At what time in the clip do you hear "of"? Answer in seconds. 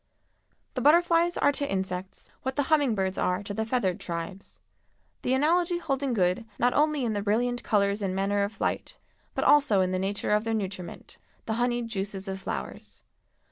8.41-8.51, 10.31-10.43, 12.27-12.41